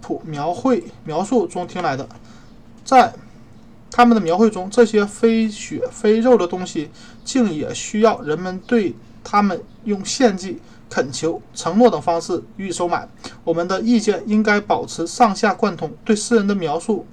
[0.00, 2.08] 谱描绘描述中听来的，
[2.84, 3.12] 在。
[3.96, 6.90] 他们的描绘中，这些非血非肉的东西，
[7.24, 13.08] 竟也需要人们对他们用献祭、恳求、承诺等方式予以收买。
[13.42, 17.06] 我们的意见应该保持上下贯通，对诗人的描述，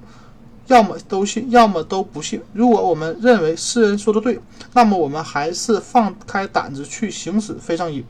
[0.67, 2.41] 要么都信，要么都不信。
[2.51, 4.37] 如果我们认为诗人说的对，
[4.73, 8.03] 那么我们还是放开胆子去行使非正义，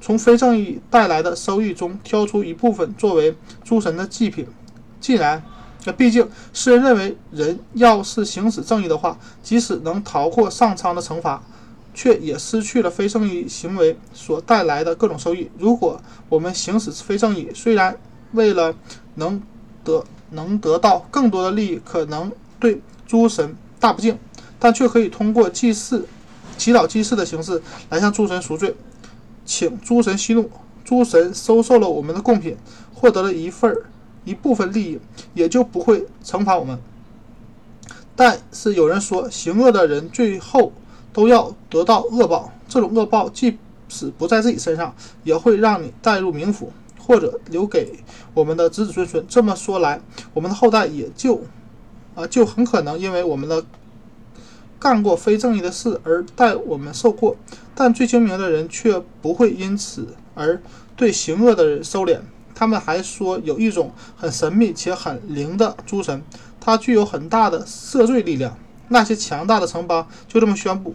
[0.00, 4.46] 从非正义带来的收益中挑出一部分作为诸神的祭品。
[4.98, 5.44] 既然
[5.86, 11.40] 那毕竟，诗人认为，人要是行使正义的话，即使能逃过上苍的惩罚，
[11.94, 15.48] 却也失去了非正义行为所带来的各种收益。
[15.56, 17.96] 如果我们行使非正义，虽然
[18.32, 18.74] 为了
[19.14, 19.40] 能
[19.84, 24.18] 得能得到更多的利益，可能对诸神大不敬，
[24.58, 26.04] 但却可以通过祭祀、
[26.58, 28.74] 祈祷祭祀的形式来向诸神赎罪，
[29.44, 30.50] 请诸神息怒，
[30.84, 32.56] 诸神收受了我们的贡品，
[32.92, 33.84] 获得了一份儿。
[34.26, 35.00] 一部分利益
[35.32, 36.78] 也就不会惩罚我们，
[38.14, 40.72] 但是有人说，行恶的人最后
[41.12, 42.52] 都要得到恶报。
[42.68, 43.56] 这种恶报即
[43.88, 48.00] 使不在自己身上，也会让你带入冥府，或者留给
[48.34, 49.24] 我们的子子孙孙。
[49.28, 50.00] 这么说来，
[50.34, 51.42] 我们的后代也就
[52.16, 53.64] 啊，就很可能因为我们的
[54.80, 57.36] 干过非正义的事而待我们受过。
[57.76, 60.60] 但最精明的人却不会因此而
[60.96, 62.18] 对行恶的人收敛。
[62.58, 66.22] 他们还说有一种很神秘且很灵的诸神，
[66.58, 68.56] 它具有很大的赦罪力量。
[68.88, 70.94] 那些强大的城邦就这么宣布：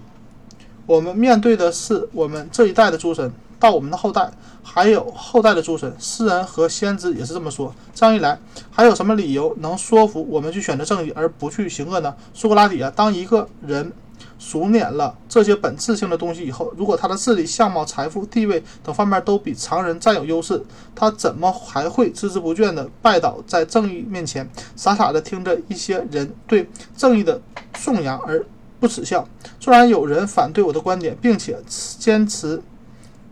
[0.87, 4.31] 我们面对的是我们这一代的诸神，到我们的后代，
[4.63, 5.95] 还有后代的诸神。
[5.99, 7.75] 诗人和先知也是这么说。
[7.93, 8.39] 这样一来，
[8.71, 12.15] 还有什么理由能说服我们去选择正义而不去行恶呢？
[12.33, 13.91] 苏格拉底啊，当一个人。
[14.39, 20.63] 熟稔了这些本质性的东西以后，如果他的智力、相貌、财富、地位等方面都比常人占有优势，
[20.95, 27.41] 他怎么还会孜孜不倦地拜倒在正义面前，傻傻地听着一些人对正义的
[27.77, 28.45] 颂扬而
[28.79, 29.27] 不耻笑。
[29.59, 31.57] 虽然有人反对我的观点，并且
[31.99, 32.61] 坚持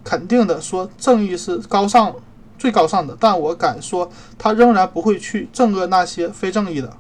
[0.03, 2.15] 肯定的说正义是高尚、
[2.57, 6.95] 最高尚的，但我敢说，他仍然不会去憎恶那些非正义的，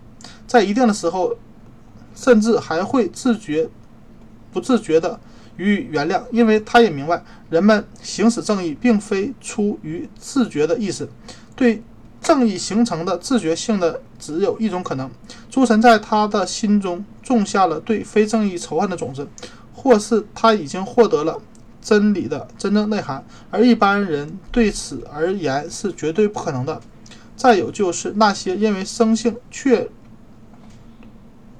[0.47, 1.35] 在一定的时候，
[2.15, 3.69] 甚至还会自觉、
[4.51, 5.19] 不自觉的
[5.57, 11.09] 予以原谅，因为他也明白，人们行使正义并非出于自觉的意识，
[11.55, 11.81] 对。
[12.21, 15.09] 正义形成的自觉性的只有一种可能：
[15.49, 19.25] 诸神在他的心中种下了对非正义仇恨的种子，
[19.73, 21.41] 或是他已经获得了
[21.81, 26.81] 真理的真正内涵，而一般人对此而言是绝对不可能的。
[27.37, 29.89] 再有就是那些因为生性怯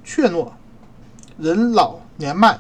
[0.04, 0.52] 怯懦、
[1.38, 2.60] 人老年迈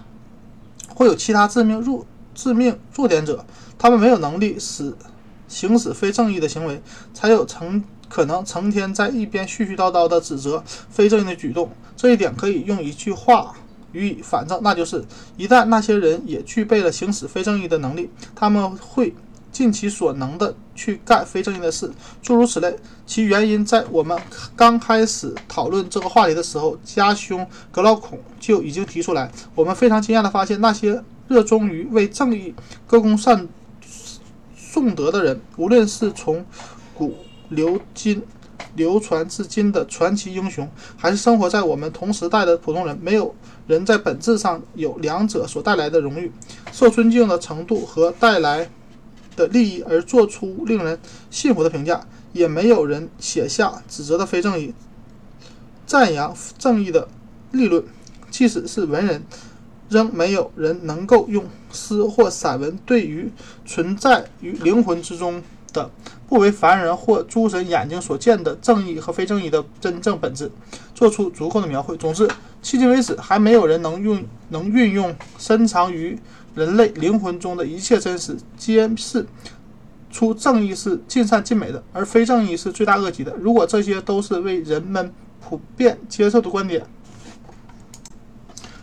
[0.99, 3.45] 会有其他致命弱致命弱点者，
[3.77, 4.93] 他们没有能力使。
[5.47, 6.79] 行使非正义的行为，
[7.11, 11.71] 才有成可能成天在一边絮絮叨叨地指责非正义的举动。
[11.97, 13.55] 这一点可以用一句话
[13.91, 15.03] 予以反证，那就是：
[15.37, 19.15] 一旦那些人也具备了行使非正义的能力，他们会
[19.51, 22.75] 尽其所能的去干非正义的事，诸如此类。
[23.05, 24.17] 其原因在我们
[24.55, 29.31] 刚开始讨论这个话题的时候，家兄格劳孔就已经提出来。
[29.55, 32.53] 我们非常惊讶地发现，那些热衷于为正义
[32.87, 33.47] 歌功善。
[34.71, 36.45] 颂德的人，无论是从
[36.93, 37.15] 古
[37.49, 38.21] 流今、
[38.75, 43.33] 流传至今的传奇英雄，还是生活在我们同时代的普通人，没有
[43.65, 46.31] 人在本质上有两者所带来的荣誉、
[46.71, 48.69] 受尊敬的程度和带来
[49.35, 54.73] 的利益而做出令人信服的评价，也没有人写下指责的非正义、
[55.85, 57.07] 赞扬正义的
[57.51, 57.83] 立论，
[58.29, 59.23] 即使是文人。
[59.89, 63.31] 仍没有人能够用诗或散文对于
[63.65, 65.41] 存在于灵魂之中
[65.73, 65.89] 的
[66.29, 70.51] 不为凡人或诸神眼睛所见的正义和非正义的真正本质
[70.93, 71.97] 做出足够的描绘。
[71.97, 72.27] 总之，
[72.61, 76.19] 迄今为止，还没有人能用能运用深藏于
[76.53, 79.25] 人类灵魂中的一切真实，揭示
[80.11, 83.33] 出正义是尽善尽美的，而非正义是罪大恶极的。
[83.39, 85.11] 如果这些都是为人们
[85.41, 86.85] 普遍接受的观点，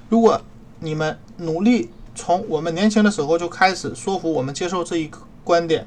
[0.09, 0.43] 如果
[0.81, 5.09] 你们努力从我们年轻的时候就开始说服我们接受这一
[5.45, 5.87] 观点，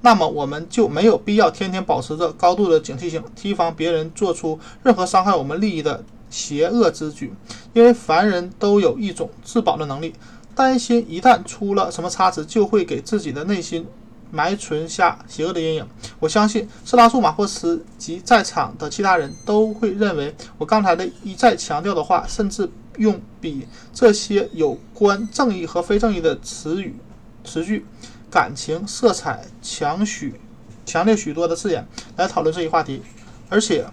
[0.00, 7.32] 那么我们就没有必要天天保持着高度的警惕性，提防别人做出任何伤害我们利益的邪恶之举。
[7.72, 10.14] 因为凡人都有一种自保的能力，
[10.54, 13.86] 担心一旦出了什么差池，就会给自己的内心
[14.30, 15.86] 埋存下邪恶的阴影。
[16.20, 22.70] 我相信斯拉素马霍斯及在场的其他人都会认为我刚才的一再强调的话，甚至。
[22.98, 26.96] 用比这些有关正义和非正义的词语、
[27.44, 27.86] 词句、
[28.30, 30.40] 感情色彩强许、
[30.84, 31.86] 强烈许多的字眼
[32.16, 33.02] 来讨论这一话题，
[33.48, 33.86] 而且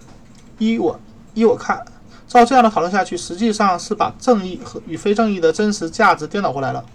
[0.58, 1.00] 依我
[1.34, 1.86] 依我看，
[2.28, 6.86] 照这样的讨论下去，实际上是把正义和与非正义的真实价值颠倒过来了。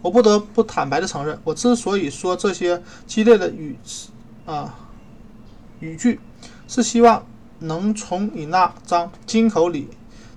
[0.00, 3.76] 我不得不坦白的承认，我之所以说这些激烈的语
[4.46, 4.74] 啊
[5.80, 6.20] 语句，
[6.66, 7.24] 是希望
[7.60, 9.88] 能从你那张金口里。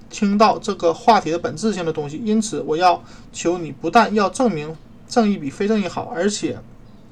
[0.07, 4.73] 听到这个话题的本质性的东西，因此我要求你不但要证明
[5.07, 6.57] 正义比非正义好，而且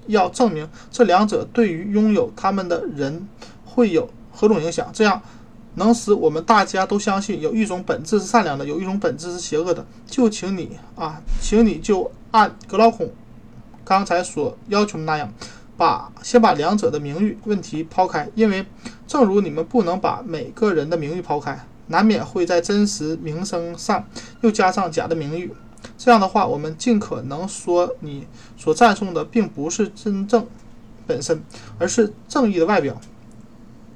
[0.07, 3.27] 要证明这两者对于拥有他们的人
[3.65, 5.21] 会有何种影响，这样
[5.75, 9.85] 能使我们大家都相信有一种本质是善良的，有一种本质是邪恶的。
[10.05, 13.09] 就请你啊，请你就按格劳孔
[13.83, 15.33] 刚才所要求的那样，
[15.77, 18.65] 把先把两者的名誉问题抛开，因为
[19.07, 21.65] 正如你们不能把每个人的名誉抛开。
[21.87, 24.07] 难免会在真实名声上
[24.39, 25.51] 又加上假的名誉，
[26.03, 30.45] 这样的话，我们尽可能说你所赞颂的并不是真正
[31.07, 31.41] 本身，
[31.79, 32.99] 而是正义的外表。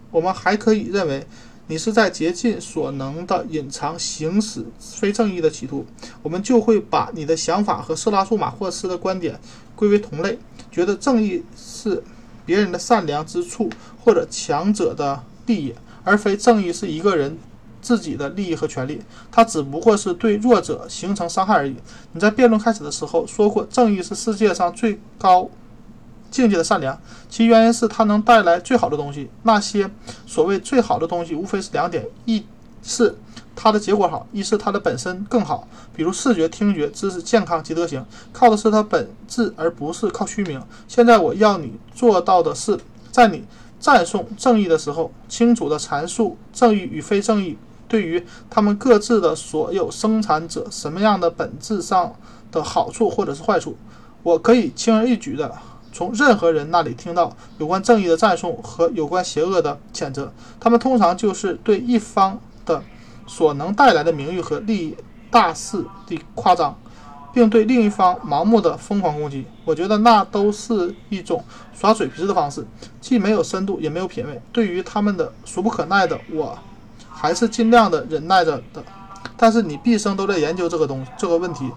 [0.10, 1.28] 我们还可以认为
[1.68, 5.86] 你是在竭尽所能的隐藏行使非正义的企图，
[6.24, 9.38] 我们就会把你的想法和色拉素马霍斯的观点
[9.76, 10.40] 归为同类，
[10.72, 12.02] 觉得正义是
[12.46, 13.70] 别人的善良之处
[14.02, 17.38] 或者强者的利益，而非正义是一个人。
[17.88, 21.74] 自己的利益和权利，他只不过是对弱者形成伤害而已。
[22.12, 25.50] 你在辩论开始的时候说过，正义是世界上最高
[26.30, 29.30] 境界的善良，其原因是它能带来最好的东西。
[29.44, 29.90] 那些
[30.26, 32.46] 所谓最好的东西，无非是两点：一
[32.84, 33.16] 是
[33.56, 35.66] 它的结果好，一是它的本身更好。
[35.96, 40.62] 比如视觉、听觉、知识、健康及德行，靠的是它本质，而不是靠虚名。
[40.90, 42.78] 现在我要你做到的是，
[43.14, 43.46] 在你
[43.80, 47.58] 赞颂正义的时候，清楚地阐述正义与非正义。
[47.88, 52.14] 对于他们各自的所有生产者，什么样的本质上
[52.52, 53.78] 的好处或者是坏处，
[54.24, 55.52] 我可以轻而易举的
[55.94, 60.32] 从任何人那里听到有关正义的赞颂和有关邪恶的谴责。
[60.60, 62.84] 他们通常就是对一方的
[63.26, 64.98] 所能带来的名誉和利益
[65.32, 66.78] 大肆地夸张，
[67.34, 69.46] 并对另一方盲目的疯狂攻击。
[69.66, 72.66] 我觉得那都是一种耍嘴皮子的方式，
[73.02, 74.42] 既没有深度，也没有品味。
[74.52, 76.58] 对于他们的俗不可耐的，我
[77.20, 78.84] 还是尽量的忍耐着的。
[79.36, 81.70] 但是你毕生都在研究这个东这个问题，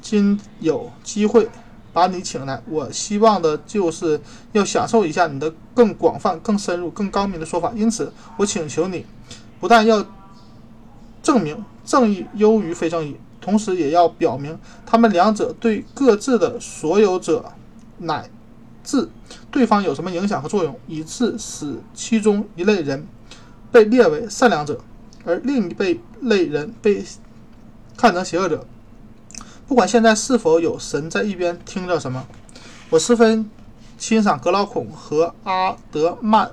[0.00, 1.48] 今有机会
[1.92, 4.20] 把你请来，我希望的就是
[4.52, 7.72] 要享受一下你的更广泛、更深入、更高明的说法。
[7.74, 9.06] 因此，我请求你，
[9.58, 10.04] 不但要
[11.22, 17.52] 证明正义优于非正义，同时也要表明他们两者对各自的所有者
[17.98, 18.28] 乃
[18.84, 19.08] 至
[19.50, 23.06] 对方有什么影响和作用，以致使其中一类人
[23.70, 24.80] 被列为善良者。
[25.24, 27.04] 而另一类类人被
[27.96, 28.66] 看成邪恶者。
[29.66, 32.26] 不管现在是否有神在一边听着什么，
[32.88, 33.50] 我十分
[33.98, 36.52] 欣赏格劳孔和阿德曼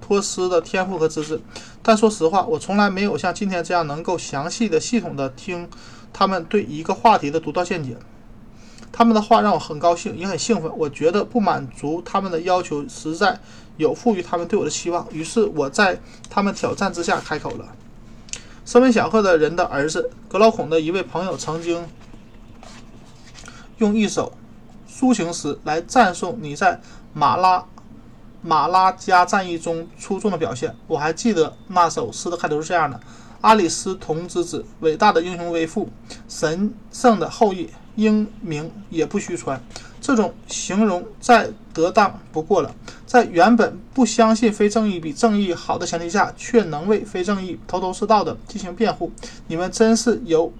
[0.00, 1.40] 托斯的天赋和资质，
[1.82, 5.68] 但说实话，我从来没有像今天这样能够详细的、系统的听
[6.12, 7.96] 他们对一个话题的独到见解。
[8.92, 10.70] 他们的话让我很高兴，也很兴奋。
[10.76, 13.40] 我觉得不满足他们的要求，实在
[13.78, 15.08] 有负于他们对我的期望。
[15.10, 15.98] 于是我在
[16.28, 17.64] 他们挑战之下开口了。
[18.66, 21.88] 声名显赫的人的儿子格劳孔的一位朋友曾经
[23.78, 24.34] 用一首
[24.86, 26.78] 抒情诗来赞颂你在
[27.14, 27.64] 马拉
[28.42, 30.76] 马拉加战役中出众的表现。
[30.86, 33.00] 我还记得那首诗的开头是这样的
[33.40, 35.88] ：“阿里斯同之子，伟大的英雄为父，
[36.28, 39.62] 神圣的后裔，英名也不虚传。”
[40.08, 42.74] 这种形容再得当不过了。
[43.06, 49.12] 在原本不相信非正义比正义好的前提下，却能为非正义头头是道的进行辩护，
[49.48, 50.50] 你们真是有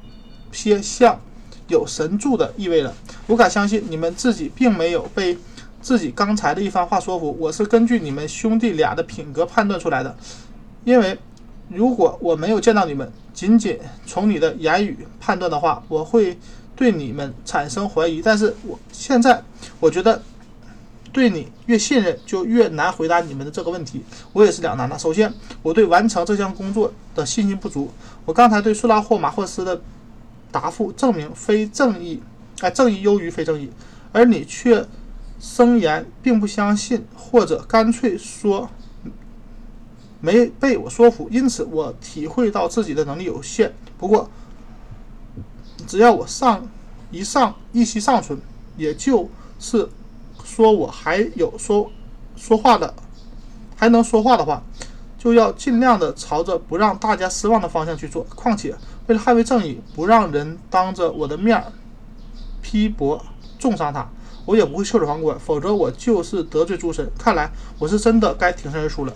[0.53, 1.19] 些像
[1.67, 2.93] 有神助的意味了。
[3.27, 5.39] 我敢相信你们自己并没有被
[5.81, 7.35] 自己刚才的一番话说服。
[7.41, 10.15] 我是根据你们兄弟俩的品格判断出来的，
[10.85, 11.19] 因为
[11.71, 16.37] 如果我没有见到你们，仅仅从你的言语判断的话，我会。
[16.79, 19.43] 对你们产生怀疑，但是我现在
[19.81, 20.23] 我觉得
[21.13, 24.05] 对你越信任，就越难回答你们的这个问题。
[24.33, 24.97] 我也是两难的。
[24.97, 27.91] 首先，我对完成这项工作的信心不足。
[28.25, 29.83] 我刚才对苏拉霍马霍斯的
[30.53, 32.23] 答复证明非正义，
[32.61, 33.69] 哎，正义优于非正义，
[34.13, 34.87] 而你却
[35.41, 38.71] 声言并不相信，或者干脆说
[40.21, 41.29] 没被我说服。
[41.33, 43.75] 因此，我体会到自己的能力有限。
[43.99, 44.31] 不过。
[45.89, 46.69] 只要我上
[47.11, 48.39] 一上一息尚存，
[48.77, 49.27] 也就
[49.59, 49.89] 是
[50.45, 51.91] 说我还有说
[52.37, 52.93] 说话的，
[53.75, 54.63] 还能说话的话，
[55.19, 58.23] 就要尽量的朝着不让大家失望的方向去做。
[58.37, 58.77] 况且
[59.07, 61.65] 为了捍卫正义，不让人当着我的面
[62.61, 63.25] 批驳
[63.59, 64.07] 重伤他，
[64.45, 65.39] 我也不会袖手旁观。
[65.41, 67.11] 否则我就是得罪诸神。
[67.19, 69.13] 看来我是真的该挺身而出了。